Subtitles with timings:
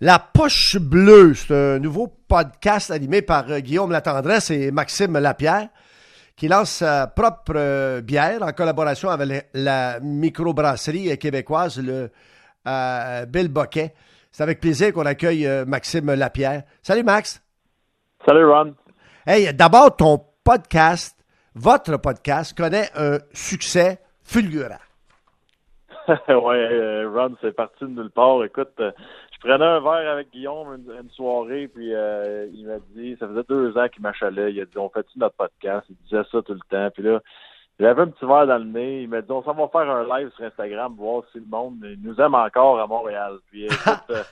[0.00, 5.68] La Poche Bleue, c'est un nouveau podcast animé par euh, Guillaume Latendresse et Maxime Lapierre
[6.36, 12.10] qui lance sa propre euh, bière en collaboration avec la microbrasserie québécoise, le
[12.66, 13.94] euh, Bill Boquet.
[14.32, 16.64] C'est avec plaisir qu'on accueille Maxime Lapierre.
[16.82, 17.40] Salut Max.
[18.26, 18.74] Salut Ron.
[19.24, 21.16] Hey, d'abord, ton podcast,
[21.54, 24.74] votre podcast, connaît un succès fulgurant.
[26.08, 28.44] ouais, Ron, c'est parti de nulle part.
[28.44, 28.80] Écoute,
[29.44, 33.76] prenais un verre avec Guillaume une, soirée, puis euh, il m'a dit, ça faisait deux
[33.76, 35.86] ans qu'il m'achalait, il a dit, on fait-tu notre podcast?
[35.90, 37.20] Il disait ça tout le temps, puis là,
[37.78, 40.04] j'avais un petit verre dans le nez, il m'a dit, on s'en va faire un
[40.18, 43.38] live sur Instagram, voir si le monde nous aime encore à Montréal.
[43.50, 44.22] Puis écoute, euh,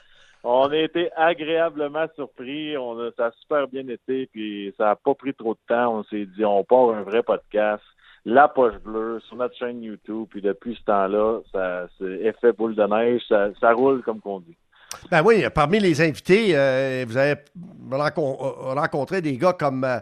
[0.44, 4.96] on a été agréablement surpris, on a, ça a super bien été, puis ça a
[4.96, 7.82] pas pris trop de temps, on s'est dit, on part un vrai podcast.
[8.24, 10.28] La Poche Bleue sur notre chaîne YouTube.
[10.30, 14.38] Puis depuis ce temps-là, ça c'est effet boule de neige, ça, ça roule comme qu'on
[14.38, 14.56] dit.
[15.10, 17.36] Ben oui, parmi les invités, euh, vous avez
[18.74, 19.98] rencontré des gars comme, euh,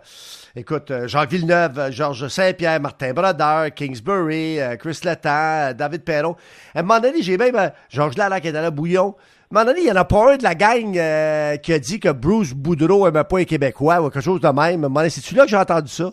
[0.54, 6.36] écoute, euh, Jean Villeneuve, Georges Saint-Pierre, Martin Brodeur, Kingsbury, Chris Letang, David Perron.
[6.74, 9.16] À un moment donné, j'ai même Georges Lalac est dans le bouillon.
[9.52, 10.92] À un moment donné, il n'y en a pas un de la gang
[11.60, 14.58] qui a dit que Bruce Boudreau n'aimait pas les Québécois ou quelque chose de même.
[14.58, 16.10] À un moment donné, c'est-tu là que j'ai entendu ça?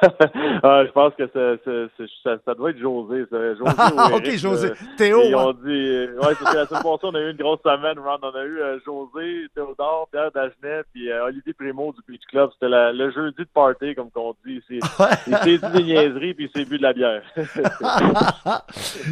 [0.62, 3.24] ah, je pense que ça, ça, doit être José.
[3.30, 3.54] Ça.
[3.54, 4.68] José ah, ok, José.
[4.68, 5.22] Euh, Théo.
[5.24, 7.98] Ils ont dit, euh, ouais, c'était la semaine passée, on a eu une grosse semaine,
[7.98, 8.18] Ron.
[8.22, 12.50] On a eu euh, José, Théodore, Pierre Dagenet, puis Olivier Primo du Beach Club.
[12.54, 14.60] C'était le jeudi de party, comme qu'on dit.
[14.70, 17.22] Il s'est dit des niaiseries, puis il s'est bu de la bière.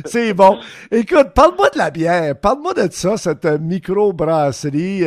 [0.05, 0.59] C'est bon.
[0.91, 2.34] Écoute, parle-moi de la bière.
[2.41, 5.05] Parle-moi de ça, cette micro-brasserie.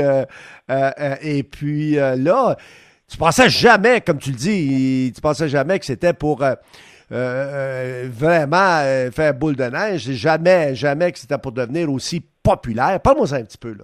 [1.22, 2.56] et puis là,
[3.12, 6.54] tu pensais jamais, comme tu le dis, tu pensais jamais que c'était pour euh,
[7.12, 10.10] euh, vraiment euh, faire boule de neige.
[10.12, 13.02] Jamais, jamais que c'était pour devenir aussi populaire.
[13.02, 13.84] Parle-moi un petit peu, là.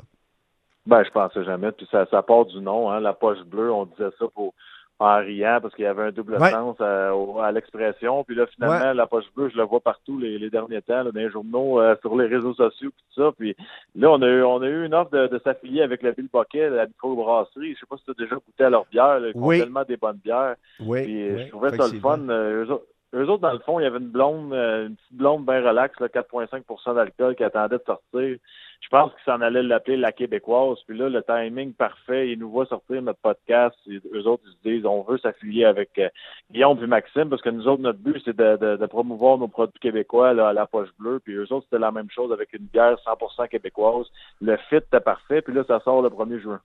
[0.86, 1.74] Ben, je pensais jamais.
[1.74, 3.70] Puis ça, ça part du nom, hein, la poche bleue.
[3.70, 4.54] On disait ça pour
[5.00, 8.24] en riant parce qu'il y avait un double sens à, l'expression.
[8.24, 11.30] Puis là, finalement, la poche bleue, je la vois partout les, derniers temps, dans les
[11.30, 13.32] journaux, euh, sur les réseaux sociaux, tout ça.
[13.38, 13.56] Puis
[13.96, 16.70] là, on a eu, on a eu une offre de, s'affilier avec la Ville Boquet,
[16.70, 17.74] la microbrasserie.
[17.76, 19.20] Je sais pas si tu as déjà goûté à leur bière.
[19.24, 20.56] ils font tellement des bonnes bières.
[20.80, 22.30] Oui, puis je trouvais ça le fun.
[22.30, 22.82] Euh, eux,
[23.14, 25.98] autres, dans le fond, il y avait une blonde, euh, une petite blonde bien relax,
[26.00, 28.38] 4,5% d'alcool qui attendait de sortir
[28.82, 30.78] je pense qu'ils s'en allaient l'appeler la québécoise.
[30.88, 33.76] Puis là, le timing parfait, ils nous voient sortir notre podcast.
[33.88, 36.10] Et eux autres, ils se disent, on veut s'affilier avec euh,
[36.52, 40.30] Guillaume et Maxime parce que nous autres, notre but, c'est de, promouvoir nos produits québécois
[40.30, 41.20] à la poche bleue.
[41.20, 44.06] Puis eux autres, c'était la même chose avec une bière 100% québécoise.
[44.42, 45.42] Le fit était parfait.
[45.42, 46.62] Puis là, ça sort le 1er juin.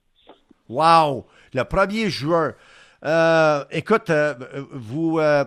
[0.69, 1.25] Wow!
[1.53, 2.53] Le 1er juin.
[3.05, 4.33] Euh, écoute, euh,
[4.71, 5.43] vous, euh,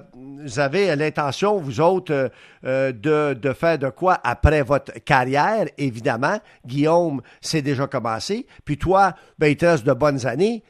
[0.59, 2.31] avez l'intention, vous autres,
[2.63, 6.39] de, de, faire de quoi après votre carrière, évidemment.
[6.67, 8.47] Guillaume, c'est déjà commencé.
[8.65, 10.63] Puis toi, ben, il te reste de bonnes années.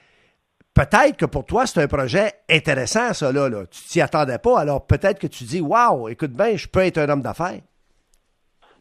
[0.75, 3.49] Peut-être que pour toi, c'est un projet intéressant, ça, là.
[3.49, 3.65] là.
[3.67, 6.99] Tu t'y attendais pas, alors peut-être que tu dis, waouh, écoute bien, je peux être
[6.99, 7.61] un homme d'affaires.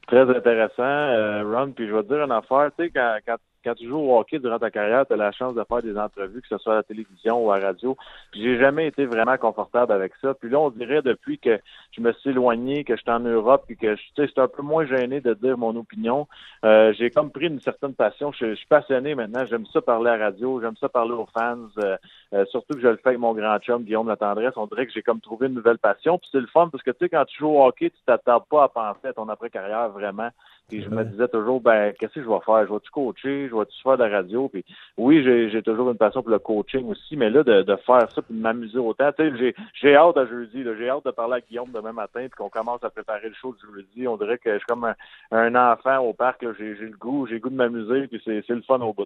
[0.08, 1.72] Très intéressant, Ron.
[1.72, 4.18] Puis je vais te dire une affaire, tu sais, quand, quand quand tu joues au
[4.18, 6.74] hockey durant ta carrière, tu as la chance de faire des entrevues, que ce soit
[6.74, 7.98] à la télévision ou à la radio.
[8.32, 10.34] Puis j'ai jamais été vraiment confortable avec ça.
[10.36, 11.60] Puis là, on dirait depuis que
[11.92, 14.62] je me suis éloigné, que je suis en Europe, puis que je suis un peu
[14.62, 16.28] moins gêné de dire mon opinion.
[16.64, 18.32] Euh, j'ai comme pris une certaine passion.
[18.32, 19.46] Je, suis passionné maintenant.
[19.46, 21.58] J'aime ça parler à la radio, j'aime ça parler aux fans.
[21.84, 21.98] Euh,
[22.34, 24.54] euh, surtout que je le fais avec mon grand chum, Guillaume La Tendresse.
[24.58, 26.18] On dirait que j'ai comme trouvé une nouvelle passion.
[26.20, 28.46] Puis c'est le fun parce que tu sais, quand tu joues au hockey, tu t'attardes
[28.50, 30.30] pas à penser à ton après-carrière vraiment.
[30.68, 32.66] Puis je me disais toujours, ben, qu'est-ce que je vais faire?
[32.68, 33.50] Je vais-tu coacher?
[33.50, 34.50] Je vais-tu faire de la radio?
[34.50, 34.66] Puis
[34.98, 38.22] oui, j'ai toujours une passion pour le coaching aussi, mais là, de, de faire ça
[38.22, 40.64] puis de m'amuser autant, tu sais, j'ai hâte à jeudi.
[40.78, 43.54] J'ai hâte de parler à Guillaume demain matin puis qu'on commence à préparer le show
[43.54, 44.08] du jeudi.
[44.08, 44.92] On dirait que je suis comme
[45.32, 46.46] un, enfant au parc.
[46.58, 49.06] J'ai le goût, j'ai le goût de m'amuser puis c'est le fun au bout.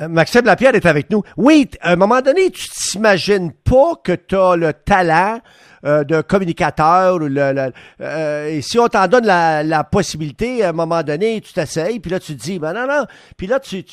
[0.00, 1.22] Euh, Maxime Lapierre est avec nous.
[1.36, 5.40] Oui, à un moment donné, tu t'imagines pas que tu as le talent
[5.84, 7.18] euh, de communicateur.
[7.20, 12.10] Euh, et si on t'en donne la, possibilité, à un moment donné, tu t'essayes, puis
[12.10, 13.06] là, tu te dis, ben non, non.
[13.36, 13.84] Puis là, tu,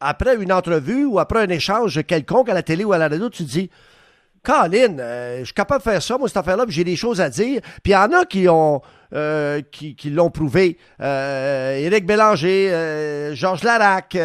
[0.00, 3.28] après une entrevue ou après un échange quelconque à la télé ou à la radio,
[3.28, 3.70] tu te dis,
[4.42, 4.96] Colin,
[5.38, 7.60] je suis capable de faire ça, moi, cette affaire-là, j'ai des choses à dire.
[7.82, 8.82] Puis il y en a qui ont
[9.14, 10.78] euh, qui, l'ont prouvé.
[11.02, 14.16] Euh, Éric Bélanger, euh, Georges Larac,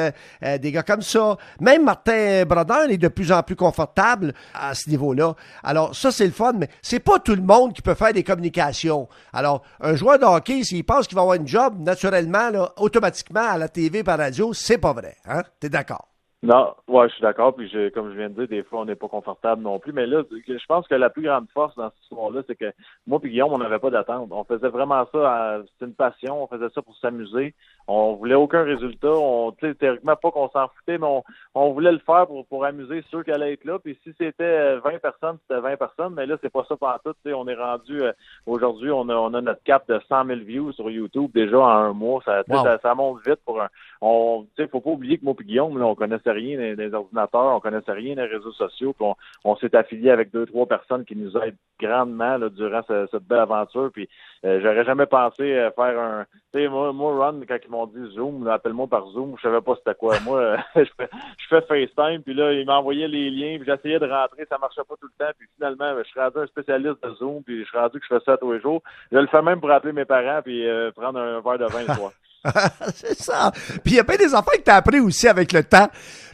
[0.42, 1.36] des gars comme ça.
[1.60, 5.36] Même Martin Brodin est de plus en plus confortable à ce niveau-là.
[5.62, 8.24] Alors, ça, c'est le fun, mais c'est pas tout le monde qui peut faire des
[8.24, 9.10] communications.
[9.34, 13.58] Alors, un joueur de hockey, s'il pense qu'il va avoir une job, naturellement, automatiquement, à
[13.58, 15.18] la TV par radio, c'est pas vrai.
[15.28, 15.44] Hein?
[15.60, 16.07] T'es d'accord?
[16.44, 17.56] Non, ouais, je suis d'accord.
[17.56, 19.92] Puis, je, comme je viens de dire, des fois, on n'est pas confortable non plus.
[19.92, 22.72] Mais là, je pense que la plus grande force dans cette histoire-là, c'est que
[23.08, 24.30] moi et Guillaume, on n'avait pas d'attente.
[24.32, 26.44] On faisait vraiment ça, c'était une passion.
[26.44, 27.56] On faisait ça pour s'amuser.
[27.88, 29.14] On voulait aucun résultat.
[29.14, 31.08] On, théoriquement, pas qu'on s'en foutait, mais
[31.56, 33.80] on, voulait le faire pour, pour amuser ceux qui allaient être là.
[33.80, 36.14] Puis si c'était 20 euh, personnes, c'était 20 personnes.
[36.14, 37.16] Mais là, c'est pas ça pour tout.
[37.26, 38.12] On est rendu, euh,
[38.46, 41.68] aujourd'hui, on a, on a notre cap de 100 000 views sur YouTube déjà en
[41.68, 42.22] un mois.
[42.24, 42.44] Ça,
[42.80, 43.70] ça, monte vite pour un,
[44.02, 47.60] on, faut pas oublier que moi et Guillaume, là, on connaissait rien des, ordinateurs, on
[47.60, 48.94] connaissait rien des réseaux sociaux.
[48.94, 49.08] Puis
[49.44, 53.40] on, s'est affilié avec deux, trois personnes qui nous aident grandement là, durant cette, belle
[53.40, 53.92] aventure.
[53.92, 54.10] Puis
[54.46, 56.26] euh, j'aurais jamais pensé faire un.
[56.54, 59.62] Tu sais, moi, moi, Ron, quand ils m'ont dit Zoom, appelle-moi par Zoom, je savais
[59.62, 60.16] pas c'était quoi.
[60.26, 64.08] Moi, je, fais, je fais FaceTime, puis là, il m'envoyait les liens, puis j'essayais de
[64.08, 67.14] rentrer, ça marchait pas tout le temps, puis finalement, je suis rendu un spécialiste de
[67.16, 68.82] Zoom, puis je suis rendu que je fais ça tous les jours.
[69.12, 71.82] Je le fais même pour appeler mes parents, puis euh, prendre un verre de vin
[71.88, 72.12] le soir.
[72.96, 73.52] c'est ça.
[73.84, 75.88] Puis il y a plein des enfants que tu as appris aussi avec le temps.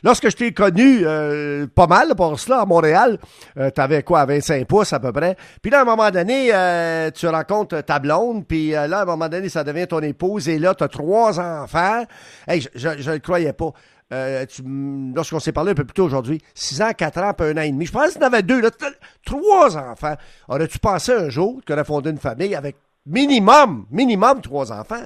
[0.04, 3.18] Lorsque je t'ai connu euh, pas mal pour cela à Montréal,
[3.58, 5.38] euh, tu avais quoi, 25 pouces à peu près.
[5.62, 9.06] Puis là, à un moment donné, euh, tu rencontres ta blonde, puis là, à un
[9.06, 12.04] moment donné, ça devient ton épouse, et là, tu as trois enfants.
[12.48, 13.72] Hey, je ne le croyais pas.
[15.16, 17.62] lorsqu'on s'est parlé un peu plus tôt aujourd'hui, 6 ans, 4 ans, puis un an
[17.62, 17.86] et demi.
[17.86, 18.72] Je pense que tu deux, là,
[19.26, 20.16] trois enfants.
[20.50, 22.76] Aurais-tu pensé un jour que tu aurais fondé une famille avec
[23.06, 25.06] minimum, minimum trois enfants?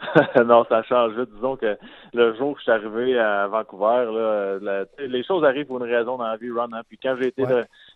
[0.46, 1.30] non, ça change vite.
[1.34, 1.76] Disons que
[2.14, 6.16] le jour que je suis arrivé à Vancouver, là, les choses arrivent pour une raison
[6.16, 6.68] dans la vie, Ron.
[6.72, 6.82] Hein.
[6.88, 7.44] Puis quand j'ai été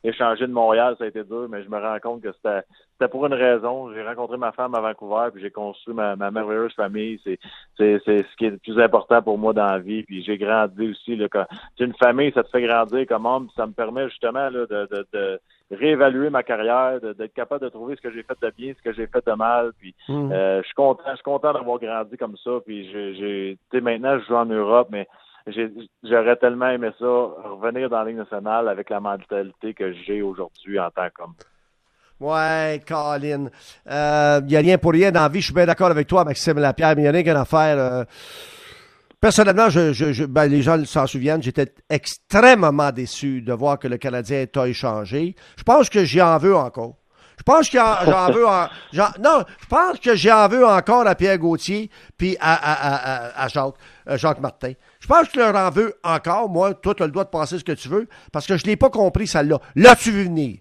[0.04, 2.62] échangé de Montréal, ça a été dur, mais je me rends compte que c'était
[3.02, 3.92] c'était pour une raison.
[3.92, 7.18] J'ai rencontré ma femme à Vancouver, puis j'ai construit ma, ma merveilleuse famille.
[7.24, 7.38] C'est,
[7.76, 10.04] c'est, c'est ce qui est le plus important pour moi dans la vie.
[10.04, 11.16] Puis j'ai grandi aussi.
[11.16, 11.46] Là, quand,
[11.80, 13.48] une famille, ça te fait grandir comme homme.
[13.56, 15.40] Ça me permet justement là, de, de, de
[15.72, 18.94] réévaluer ma carrière, d'être capable de trouver ce que j'ai fait de bien, ce que
[18.94, 19.72] j'ai fait de mal.
[19.80, 20.30] Puis mm.
[20.30, 22.50] euh, je suis content, je suis content d'avoir grandi comme ça.
[22.64, 25.08] Puis j'ai, tu maintenant je joue en Europe, mais
[25.46, 30.78] j'aurais tellement aimé ça revenir dans la Ligue nationale avec la mentalité que j'ai aujourd'hui
[30.78, 31.34] en tant qu'homme.
[32.20, 33.48] Ouais, Colin.
[33.84, 35.40] Il euh, n'y a rien pour rien dans la vie.
[35.40, 37.78] Je suis bien d'accord avec toi, Maxime Lapierre, mais il n'y a rien qu'à faire.
[37.78, 38.04] Euh.
[39.20, 44.46] Personnellement, je, ben, les gens s'en souviennent, j'étais extrêmement déçu de voir que le Canadien
[44.46, 45.34] t'a échangé.
[45.56, 46.96] Je pense que j'y en veux encore.
[47.42, 48.46] Je pense que j'en veux
[49.20, 53.74] non, je pense que encore à Pierre Gauthier puis à, Jacques,
[54.08, 54.72] euh, Jacques Martin.
[55.00, 56.48] Je pense que je leur en veux encore.
[56.48, 58.64] Moi, toi, tu as le droit de penser ce que tu veux parce que je
[58.64, 59.58] ne l'ai pas compris, celle-là.
[59.74, 60.58] Là, tu veux venir?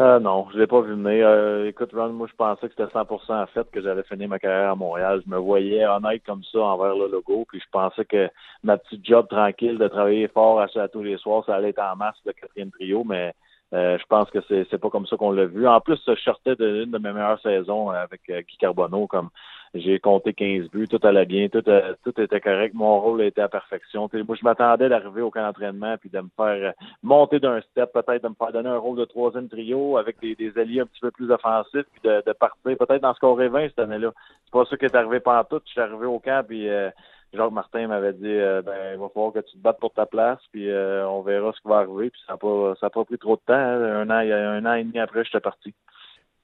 [0.00, 1.26] Euh, non, je l'ai pas vu venir.
[1.26, 4.38] Euh, écoute, Ron, moi, je pensais que c'était 100% en fait que j'allais finir ma
[4.38, 5.20] carrière à Montréal.
[5.26, 8.30] Je me voyais honnête comme ça envers le logo, puis je pensais que
[8.62, 11.82] ma petite job tranquille de travailler fort à, à tous les soirs, ça allait être
[11.82, 13.34] en masse le quatrième trio, mais
[13.72, 15.66] euh, je pense que c'est c'est pas comme ça qu'on l'a vu.
[15.68, 19.30] En plus, je sortais d'une de mes meilleures saisons avec Guy Carbonneau, comme
[19.74, 23.40] j'ai compté 15 buts, tout allait bien, tout, euh, tout était correct, mon rôle était
[23.40, 24.08] à perfection.
[24.26, 26.72] moi, je m'attendais d'arriver au camp d'entraînement puis de me faire euh,
[27.02, 30.34] monter d'un step, peut-être de me faire donner un rôle de troisième trio avec des,
[30.34, 33.34] des alliés un petit peu plus offensifs, puis de, de partir peut-être dans ce qu'on
[33.34, 34.12] 20 cette année-là.
[34.44, 35.60] C'est pas ça qui est arrivé pendant tout.
[35.64, 36.90] Je suis arrivé au camp puis euh,
[37.32, 40.40] Jacques Martin m'avait dit ben il va falloir que tu te battes pour ta place
[40.52, 43.18] puis on verra ce qui va arriver puis ça n'a pas ça a pas pris
[43.18, 44.08] trop de temps hein.
[44.08, 45.74] un an un an et demi après j'étais parti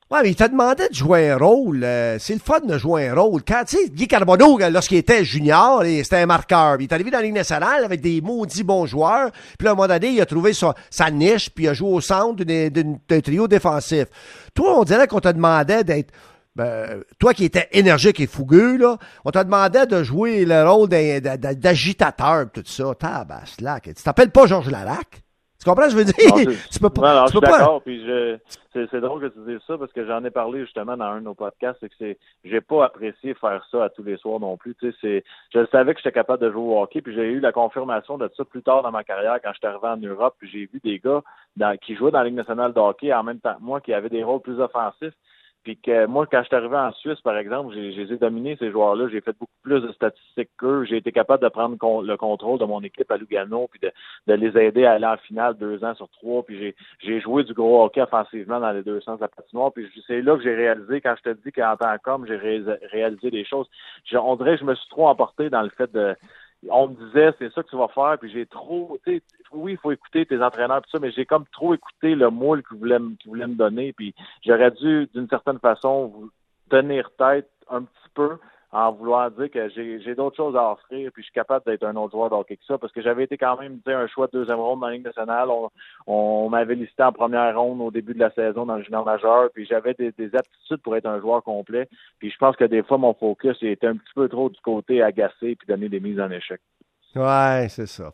[0.08, 1.82] Ouais, mais il t'a demandé de jouer un rôle.
[1.82, 3.42] Euh, c'est le fun de jouer un rôle.
[3.42, 6.76] Quand, tu sais, Guy Carbonneau, lorsqu'il était junior, c'était un marqueur.
[6.78, 9.32] Il est arrivé dans la Ligue nationale avec des maudits bons joueurs.
[9.58, 12.00] Puis à un moment donné, il a trouvé sa, niche, puis il a joué au
[12.00, 14.06] centre d'un trio défensif.
[14.54, 16.12] Toi, on dirait qu'on te demandait d'être...
[16.56, 20.88] Ben, toi qui étais énergique et fougueux, là, on te demandait de jouer le rôle
[20.88, 22.94] d'agitateur, tout ça.
[22.94, 23.82] Tabaslac.
[23.82, 25.22] Tu t'appelles pas Georges Larac?
[25.58, 26.14] Tu comprends, je veux dire?
[26.72, 27.02] tu peux pas.
[27.02, 27.82] Non, non, je suis d'accord.
[27.84, 28.38] Je,
[28.72, 31.24] c'est, drôle que tu dises ça parce que j'en ai parlé justement dans un de
[31.24, 31.78] nos podcasts.
[31.80, 34.74] C'est que c'est, j'ai pas apprécié faire ça à tous les soirs non plus.
[34.76, 37.02] Tu sais, je savais que j'étais capable de jouer au hockey.
[37.02, 39.88] Puis j'ai eu la confirmation de ça plus tard dans ma carrière quand j'étais arrivé
[39.88, 40.36] en Europe.
[40.38, 41.22] Puis j'ai vu des gars
[41.82, 44.08] qui jouaient dans la Ligue nationale de hockey en même temps que moi qui avaient
[44.08, 45.14] des rôles plus offensifs.
[45.66, 49.08] Puis que moi, quand je suis arrivé en Suisse, par exemple, j'ai, dominé ces joueurs-là.
[49.10, 50.84] J'ai fait beaucoup plus de statistiques qu'eux.
[50.84, 53.90] J'ai été capable de prendre le contrôle de mon équipe à Lugano, puis de,
[54.28, 56.44] de les aider à aller en finale deux ans sur trois.
[56.44, 59.72] Puis j'ai, joué du gros hockey offensivement dans les deux sens de la patinoire.
[59.72, 63.30] Puis c'est là que j'ai réalisé, quand je te dis qu'en tant qu'homme, j'ai réalisé
[63.32, 63.66] des choses.
[64.12, 66.14] on dirait que je me suis trop emporté dans le fait de
[66.68, 69.22] on me disait c'est ça que tu vas faire, puis j'ai trop, tu sais,
[69.52, 72.62] oui, il faut écouter tes entraîneurs tout ça, mais j'ai comme trop écouté le moule
[72.62, 76.30] qu'ils voulaient, qu'ils voulaient me donner, puis j'aurais dû d'une certaine façon
[76.68, 78.38] tenir tête un petit peu
[78.76, 81.96] en vouloir dire que j'ai d'autres choses à offrir, puis je suis capable d'être un
[81.96, 84.58] autre joueur d'hockey que ça, parce que j'avais été quand même un choix de deuxième
[84.58, 85.48] ronde dans la Ligue nationale.
[86.06, 89.48] On, m'avait listé en première ronde au début de la saison dans le junior majeur,
[89.54, 91.88] puis j'avais des, aptitudes pour être un joueur complet.
[92.18, 95.02] Puis je pense que des fois, mon focus était un petit peu trop du côté
[95.02, 96.60] agacé puis donner des mises en échec.
[97.14, 98.12] Ouais, c'est ça.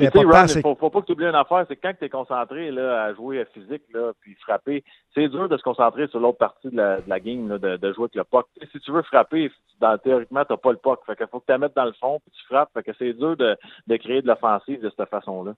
[0.00, 2.70] Il ne faut, faut, pas que tu oublies une affaire, c'est quand tu es concentré
[2.70, 6.38] là, à jouer à physique, là, puis frapper, c'est dur de se concentrer sur l'autre
[6.38, 8.46] partie de la, de la game, là, de, de, jouer avec le puck.
[8.72, 11.00] si tu veux frapper, dans, théoriquement, tu n'as pas le puck.
[11.06, 12.70] Fait qu'il faut que tu la mettes dans le fond, puis tu frappes.
[12.74, 15.54] Fait que c'est dur de, de créer de l'offensive de cette façon-là.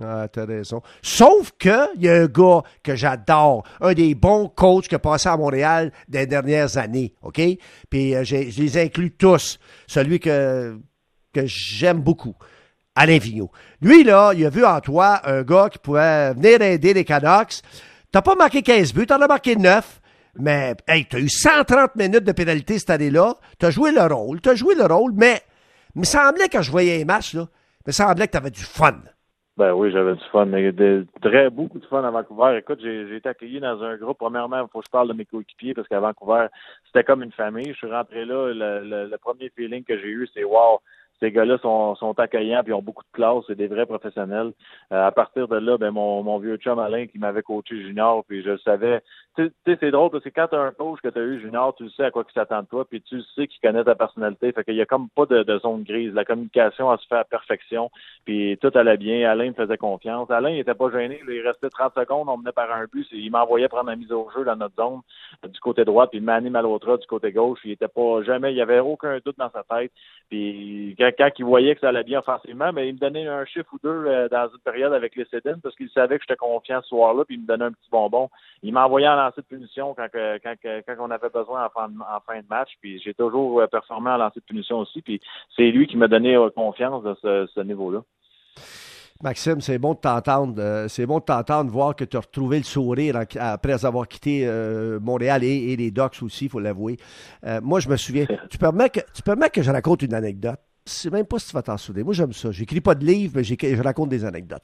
[0.00, 0.80] Ah, t'as raison.
[1.02, 4.98] Sauf que il y a un gars que j'adore, un des bons coachs qui a
[4.98, 7.40] passé à Montréal des dernières années, OK?
[7.90, 9.58] Puis euh, je les inclus tous.
[9.86, 10.78] Celui que,
[11.34, 12.34] que j'aime beaucoup.
[12.94, 13.50] Alain Vigneault.
[13.80, 17.62] Lui, là, il a vu en toi un gars qui pouvait venir aider les Canucks.
[18.10, 20.00] T'as pas marqué 15 buts, t'en as marqué 9.
[20.38, 23.34] Mais, hey, t'as eu 130 minutes de pénalité cette année-là.
[23.58, 25.40] T'as joué le rôle, t'as joué le rôle, mais
[25.94, 27.46] il me semblait, quand je voyais les matchs, là,
[27.80, 29.00] il me semblait que t'avais du fun.
[29.58, 30.46] Ben oui, j'avais du fun.
[30.46, 32.56] Mais de, très beaucoup de fun à Vancouver.
[32.58, 34.16] Écoute, j'ai été accueilli dans un groupe.
[34.18, 36.46] Premièrement, il faut que je parle de mes coéquipiers parce qu'à Vancouver,
[36.86, 37.68] c'était comme une famille.
[37.68, 38.52] Je suis rentré là.
[38.54, 40.80] Le, le premier feeling que j'ai eu, c'est wow,
[41.22, 44.52] ces gars-là sont, accueillants puis ont beaucoup de classe, c'est des vrais professionnels.
[44.92, 48.24] Euh, à partir de là, ben mon, mon vieux chum Alain qui m'avait coaché junior,
[48.26, 49.02] puis je le savais.
[49.36, 51.40] Tu sais, c'est drôle parce que quand tu as un coach que tu as eu
[51.40, 53.94] junior, tu sais à quoi il s'attend de toi, puis tu sais qu'il connaît ta
[53.94, 54.52] personnalité.
[54.52, 56.12] Fait qu'il y a comme pas de, zone grise.
[56.12, 57.90] La communication a se fait à perfection,
[58.24, 59.30] puis tout allait bien.
[59.30, 60.30] Alain me faisait confiance.
[60.30, 61.20] Alain il était pas gêné.
[61.26, 63.06] il restait 30 secondes, on menait par un but.
[63.12, 65.00] Il m'envoyait prendre la mise au jeu dans notre zone
[65.48, 67.60] du côté droit, puis à l'autre du côté gauche.
[67.64, 69.92] Il était pas jamais, il y avait aucun doute dans sa tête.
[70.28, 70.94] Puis
[71.38, 74.06] il voyait que ça allait bien offensivement, mais il me donnait un chiffre ou deux
[74.06, 77.24] euh, dans une période avec les Cédines parce qu'il savait que j'étais confiant ce soir-là,
[77.24, 78.30] puis il me donnait un petit bonbon.
[78.62, 82.20] Il m'envoyait en lancer de punition quand, quand, quand, on avait besoin en fin, en
[82.26, 85.20] fin de match, puis j'ai toujours euh, performé en lancer de punition aussi, puis
[85.56, 88.02] c'est lui qui m'a donné euh, confiance de ce, ce niveau-là.
[89.22, 90.86] Maxime, c'est bon de t'entendre.
[90.88, 94.98] C'est bon de t'entendre, voir que tu as retrouvé le sourire après avoir quitté euh,
[95.00, 96.96] Montréal et, les Docks aussi, il faut l'avouer.
[97.46, 98.26] Euh, moi, je me souviens.
[98.50, 100.58] Tu permets que, tu permets que je raconte une anecdote?
[100.86, 102.04] Je sais même pas si tu vas t'en souvenir.
[102.04, 102.50] Moi, j'aime ça.
[102.50, 104.62] J'écris pas de livres, mais je raconte des anecdotes.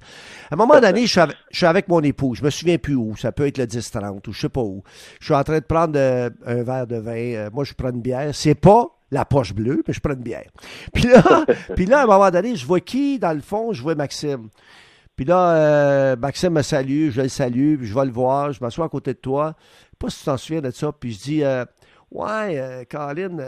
[0.51, 1.21] À un moment donné, je
[1.53, 2.35] suis, avec, mon époux.
[2.35, 3.17] Je me souviens plus où.
[3.17, 4.83] Ça peut être le 10-30 ou je sais pas où.
[5.21, 7.51] Je suis en train de prendre un verre de vin.
[7.53, 8.35] moi, je prends une bière.
[8.35, 10.51] C'est pas la poche bleue, puis je prends une bière.
[10.93, 11.45] Puis là,
[11.77, 14.49] puis là, à un moment donné, je vois qui, dans le fond, je vois Maxime.
[15.17, 18.63] Puis là, euh, Maxime me salue, je le salue, puis je vais le voir, je
[18.63, 19.57] m'assois à côté de toi.
[19.59, 21.43] Je sais pas si tu t'en souviens de ça, puis je dis
[22.13, 23.43] euh, Ouais, euh, Caroline,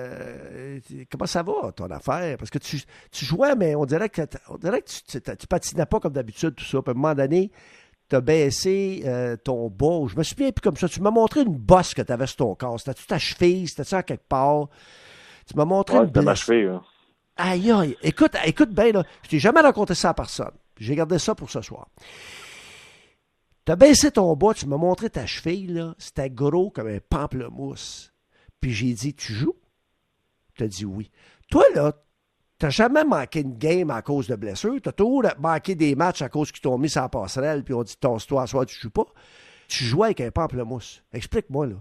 [1.10, 2.36] comment ça va, ton affaire?
[2.38, 5.86] Parce que tu, tu jouais, mais on dirait que, on dirait que tu, tu, patinais
[5.86, 6.82] pas comme d'habitude, tout ça.
[6.82, 7.50] Puis à un moment donné,
[8.08, 10.06] tu as baissé ton bas.
[10.08, 10.88] Je me souviens plus comme ça.
[10.88, 12.78] Tu m'as montré une bosse que tu avais sur ton corps.
[12.78, 13.68] C'était-tu ta cheville?
[13.68, 14.68] C'était-tu à quelque part?
[15.46, 16.84] Tu m'as montré une blessure.
[17.36, 17.96] Aïe, aïe.
[18.02, 19.04] Écoute, écoute bien, là.
[19.22, 20.52] Je t'ai jamais raconté ça à personne.
[20.78, 21.88] J'ai gardé ça pour ce soir.
[23.64, 25.94] Tu as baissé ton bas, tu m'as montré ta cheville, là.
[25.98, 28.09] C'était gros comme un pamplemousse.
[28.60, 29.56] Puis j'ai dit, tu joues?
[30.54, 31.10] Tu as dit oui.
[31.50, 31.92] Toi, là,
[32.58, 34.78] t'as jamais manqué une game à cause de blessure.
[34.82, 37.82] T'as toujours manqué des matchs à cause qu'ils t'ont mis sur la passerelle, puis on
[37.82, 39.06] dit, tasse-toi, soir, tu joues pas.
[39.68, 41.02] Tu jouais avec un pamplemousse.
[41.12, 41.76] Explique-moi, là.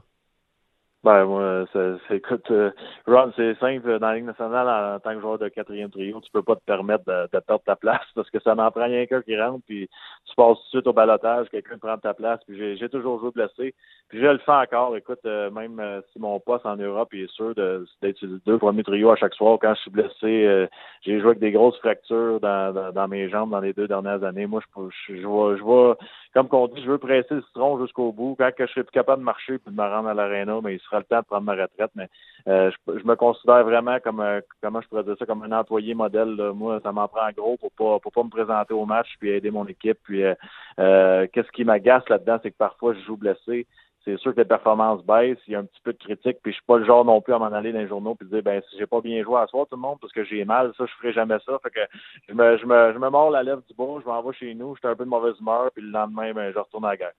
[1.01, 2.71] Ben, moi, c'est, écoute, euh,
[3.07, 3.99] Ron, c'est simple.
[3.99, 6.65] Dans la Ligue nationale, en, tant que joueur de quatrième trio, tu peux pas te
[6.65, 9.63] permettre de, de perdre ta place parce que ça n'en prend rien qu'un qui rentre,
[9.65, 9.89] puis
[10.25, 13.31] tu passes tout de suite au balotage, quelqu'un prend ta place, puis j'ai, toujours joué
[13.31, 13.73] blessé.
[14.09, 14.97] Puis je le fais encore.
[14.97, 18.83] Écoute, euh, même euh, si mon poste en Europe est sûr de, d'être deux premiers
[18.83, 20.67] trios à chaque soir, quand je suis blessé,
[21.03, 24.47] j'ai joué avec des grosses fractures dans, dans, mes jambes dans les deux dernières années.
[24.47, 25.97] Moi, je, je, je, vois, je vois,
[26.33, 28.35] comme qu'on dit, je veux presser le citron jusqu'au bout.
[28.37, 30.88] Quand je serai plus capable de marcher puis de me rendre à l'aréna, mais il
[30.89, 31.91] sera le temps de prendre ma retraite.
[31.95, 32.09] Mais
[32.47, 35.93] euh, je, me considère vraiment comme euh, comment je pourrais dire ça, comme un employé
[35.93, 36.35] modèle.
[36.55, 39.51] Moi, ça m'en prend gros pour pas pour pas me présenter au match puis aider
[39.51, 39.99] mon équipe.
[40.03, 43.67] Puis euh, qu'est-ce qui m'agace là-dedans, c'est que parfois je joue blessé
[44.05, 46.51] c'est sûr que les performances baissent, il y a un petit peu de critique, puis
[46.51, 48.41] je suis pas le genre non plus à m'en aller dans les journaux puis dire
[48.41, 50.71] ben si j'ai pas bien joué à soir tout le monde parce que j'ai mal,
[50.77, 51.59] ça je ferai jamais ça.
[51.61, 51.79] Fait que
[52.27, 54.55] je me je me je me mords la lèvre du bas, je m'en vais chez
[54.55, 56.97] nous, j'étais un peu de mauvaise humeur, puis le lendemain, ben je retourne à la
[56.97, 57.13] guerre.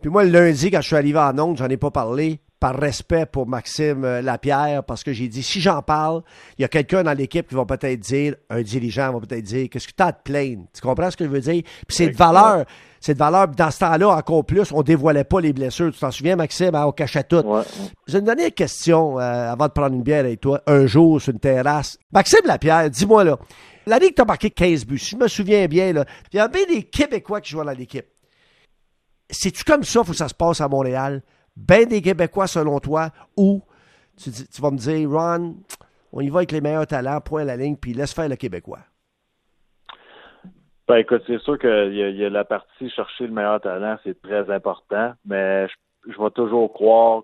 [0.00, 2.76] Puis moi, le lundi, quand je suis arrivé en Onde, j'en ai pas parlé par
[2.78, 6.22] respect pour Maxime euh, Lapierre, parce que j'ai dit, si j'en parle,
[6.58, 9.68] il y a quelqu'un dans l'équipe qui va peut-être dire, un dirigeant va peut-être dire,
[9.70, 10.64] qu'est-ce que tu as de plaindre?
[10.74, 11.62] Tu comprends ce que je veux dire?
[11.62, 12.66] Puis c'est de valeur.
[13.00, 13.48] C'est de valeur.
[13.48, 15.90] Dans ce temps-là, encore plus, on dévoilait pas les blessures.
[15.90, 16.74] Tu t'en souviens, Maxime?
[16.74, 17.36] Hein, on cachait tout.
[17.36, 17.62] Ouais.
[18.06, 20.60] J'ai une dernière question euh, avant de prendre une bière avec toi.
[20.66, 21.98] Un jour, sur une terrasse.
[22.12, 23.38] Maxime Lapierre, dis-moi là.
[23.86, 24.98] La Ligue t'a marqué 15 buts.
[24.98, 27.70] Si je me souviens bien, là, il y a bien des Québécois qui jouent dans
[27.70, 28.06] l'équipe.
[29.30, 31.22] C'est-tu comme ça faut que ça se passe à Montréal?
[31.56, 33.62] Ben des Québécois selon toi ou
[34.16, 34.30] tu,
[34.60, 35.56] vas me dire, Ron,
[36.12, 38.80] on y va avec les meilleurs talents, point la ligne, puis laisse faire le Québécois?
[40.88, 44.20] Ben écoute, c'est sûr qu'il y, y, a la partie chercher le meilleur talent, c'est
[44.20, 45.68] très important, mais
[46.08, 47.22] je, vais toujours croire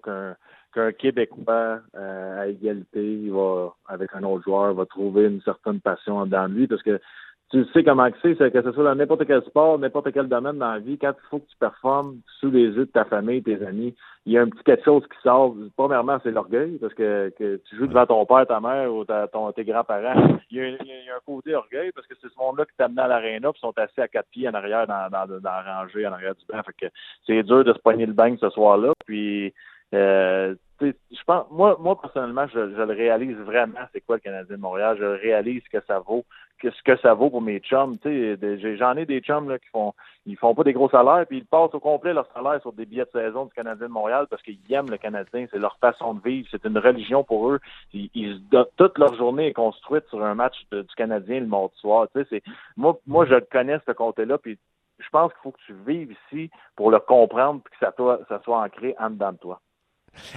[0.72, 6.26] qu'un Québécois à égalité, il va, avec un autre joueur, va trouver une certaine passion
[6.26, 7.00] dans lui parce que
[7.50, 10.72] tu sais comment c'est, que ce soit dans n'importe quel sport, n'importe quel domaine dans
[10.72, 13.64] la vie, quand il faut que tu performes sous les yeux de ta famille, tes
[13.64, 15.54] amis, il y a un petit quelque chose qui sort.
[15.76, 19.28] Premièrement, c'est l'orgueil, parce que, que, tu joues devant ton père, ta mère ou ta,
[19.28, 20.38] ton, tes grands-parents.
[20.50, 23.06] Il y, a, un côté orgueil, parce que c'est ce monde-là qui t'a amené à
[23.06, 26.34] l'aréna, puis sont assis à quatre pieds en arrière dans, dans, la rangée, en arrière
[26.34, 26.60] du banc.
[26.64, 26.92] Fait que
[27.26, 28.92] c'est dur de se poigner le bain ce soir-là.
[29.06, 29.54] Puis
[29.94, 33.80] euh, je pense, moi, moi personnellement, je, je, le réalise vraiment.
[33.92, 36.24] C'est quoi le Canadien de Montréal Je réalise que ça vaut,
[36.62, 37.96] ce que ça vaut pour mes chums.
[38.04, 39.94] J'en ai des chums là, qui font,
[40.26, 42.86] ils font pas des gros salaires, puis ils passent au complet leur salaire sur des
[42.86, 45.46] billets de saison du Canadien de Montréal parce qu'ils aiment le Canadien.
[45.50, 46.48] C'est leur façon de vivre.
[46.50, 47.60] C'est une religion pour eux.
[47.92, 48.42] Ils,
[48.76, 52.08] toute leur journée est construite sur un match du Canadien le mardi soir.
[52.14, 52.42] C'est,
[52.76, 54.58] moi, moi, je connais ce côté-là, puis
[54.98, 57.94] je pense qu'il faut que tu vives ici pour le comprendre, puis que ça,
[58.28, 59.60] ça soit ancré en dedans de toi.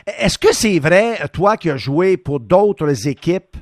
[0.06, 3.58] Est-ce que c'est vrai, toi qui as joué pour d'autres équipes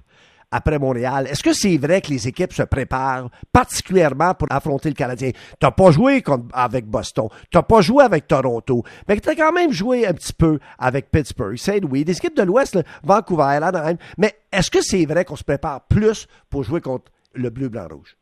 [0.52, 4.96] après Montréal, est-ce que c'est vrai que les équipes se préparent particulièrement pour affronter le
[4.96, 5.32] Canadien?
[5.32, 9.36] Tu n'as pas joué avec Boston, tu n'as pas joué avec Toronto, mais tu as
[9.36, 13.98] quand même joué un petit peu avec Pittsburgh, Saint-Louis, des équipes de l'Ouest, Vancouver, Anaheim.
[14.18, 17.88] Mais est-ce que c'est vrai qu'on se prépare plus pour jouer contre le bleu, blanc,
[17.92, 18.16] rouge?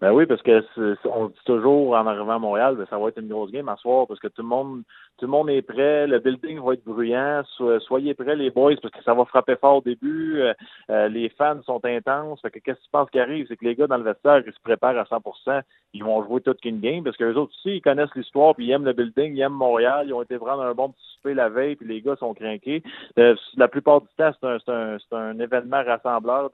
[0.00, 0.60] Ben oui, parce que
[1.08, 3.76] on dit toujours en arrivant à Montréal, ben, ça va être une grosse game à
[3.76, 4.82] soir parce que tout le monde
[5.22, 7.44] tout le monde est prêt, le building va être bruyant,
[7.86, 10.52] soyez prêts les boys parce que ça va frapper fort au début, euh,
[10.90, 13.86] euh, les fans sont intenses, qu'est-ce que tu penses qui arrive, c'est que les gars
[13.86, 15.62] dans le vestiaire ils se préparent à 100%,
[15.94, 18.66] ils vont jouer toute une game parce que les autres aussi ils connaissent l'histoire puis
[18.66, 21.34] ils aiment le building, ils aiment Montréal, ils ont été prendre un bon petit souper
[21.34, 22.82] la veille puis les gars sont craqués.
[23.20, 26.50] Euh, la plupart du temps c'est un, un, événement rassembleur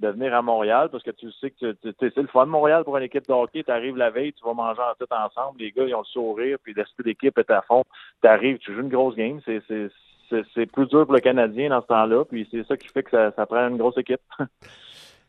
[0.00, 2.96] de venir à Montréal parce que tu sais que c'est le fun de Montréal pour
[2.96, 3.62] une équipe de hockey.
[3.62, 6.04] Tu arrives la veille, tu vas manger en tout ensemble, les gars ils ont le
[6.04, 7.84] sourire, puis l'esprit d'équipe est à fond.
[8.22, 9.40] Tu arrives, tu joues une grosse game.
[9.44, 9.62] C'est
[10.54, 13.10] c'est plus dur pour le Canadien dans ce temps-là, puis c'est ça qui fait que
[13.10, 14.20] ça, ça prend une grosse équipe.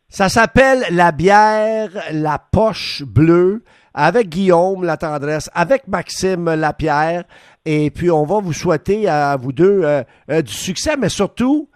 [0.08, 3.62] ça s'appelle la bière La Poche Bleue
[3.94, 7.24] avec Guillaume La Tendresse, avec Maxime Lapierre.
[7.64, 11.68] Et puis, on va vous souhaiter à vous deux euh, euh, du succès, mais surtout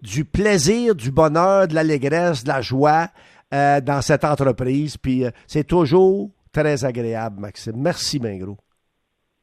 [0.00, 3.08] du plaisir, du bonheur, de l'allégresse, de la joie
[3.54, 4.96] euh, dans cette entreprise.
[4.96, 7.76] Puis c'est toujours très agréable, Maxime.
[7.76, 8.56] Merci, Mingro.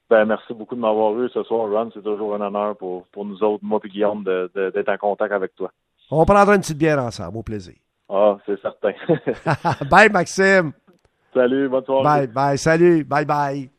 [0.09, 1.91] Ben, merci beaucoup de m'avoir eu ce soir, Ron.
[1.93, 5.55] C'est toujours un honneur pour, pour nous autres, moi et Guillaume, d'être en contact avec
[5.55, 5.71] toi.
[6.09, 7.75] On prendra une petite bière ensemble, au plaisir.
[8.09, 8.93] Ah, c'est certain.
[9.89, 10.71] bye, Maxime.
[11.33, 12.03] Salut, bonne soirée.
[12.03, 13.67] Bye, bye, salut, bye, bye.